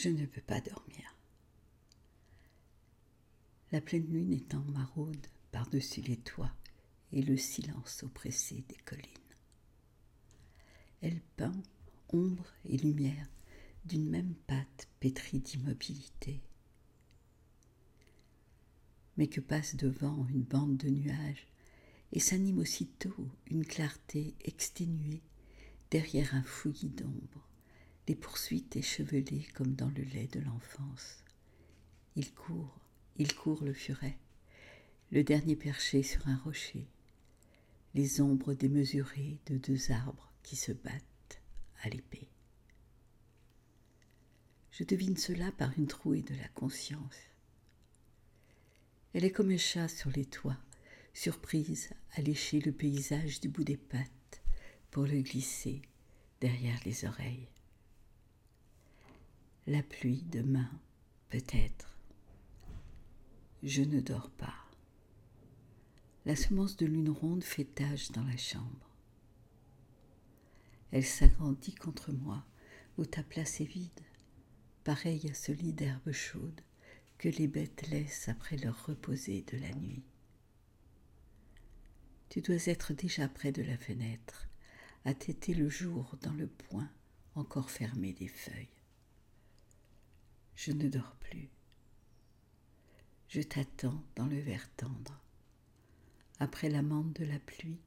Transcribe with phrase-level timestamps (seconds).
[0.00, 1.16] Je ne peux pas dormir.
[3.72, 6.54] La pleine lune étend maraude par-dessus les toits
[7.10, 9.02] et le silence oppressé des collines.
[11.00, 11.60] Elle peint
[12.10, 13.28] ombre et lumière
[13.86, 16.40] d'une même pâte pétrie d'immobilité.
[19.16, 21.48] Mais que passe devant une bande de nuages
[22.12, 25.22] et s'anime aussitôt une clarté exténuée
[25.90, 27.48] derrière un fouillis d'ombre,
[28.08, 31.22] les poursuites échevelées comme dans le lait de l'enfance.
[32.16, 32.80] Il court,
[33.16, 34.16] il court le furet,
[35.12, 36.88] le dernier perché sur un rocher,
[37.94, 41.40] les ombres démesurées de deux arbres qui se battent
[41.82, 42.28] à l'épée.
[44.72, 47.16] Je devine cela par une trouée de la conscience.
[49.12, 50.58] Elle est comme un chat sur les toits,
[51.12, 54.42] surprise à lécher le paysage du bout des pattes
[54.90, 55.82] pour le glisser
[56.40, 57.48] derrière les oreilles.
[59.70, 60.70] La pluie demain,
[61.28, 61.94] peut-être.
[63.62, 64.64] Je ne dors pas.
[66.24, 68.88] La semence de lune ronde fait tache dans la chambre.
[70.90, 72.46] Elle s'agrandit contre moi,
[72.96, 74.00] où ta place est vide,
[74.84, 76.62] pareille à ce lit d'herbe chaude
[77.18, 80.02] que les bêtes laissent après leur reposer de la nuit.
[82.30, 84.48] Tu dois être déjà près de la fenêtre,
[85.04, 86.88] à téter le jour dans le poing
[87.34, 88.78] encore fermé des feuilles.
[90.58, 91.48] Je ne dors plus.
[93.28, 95.22] Je t'attends dans le verre tendre,
[96.40, 97.78] après l'amande de la pluie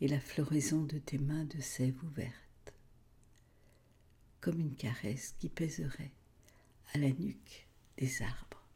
[0.00, 2.74] et la floraison de tes mains de sève ouverte,
[4.40, 6.10] comme une caresse qui pèserait
[6.92, 8.66] à la nuque des arbres.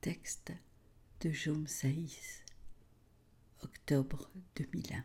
[0.00, 0.54] Texte
[1.20, 2.42] de Jaume Saïs,
[3.60, 5.04] octobre 2001.